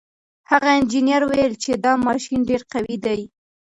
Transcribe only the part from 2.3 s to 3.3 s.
ډېر قوي دی.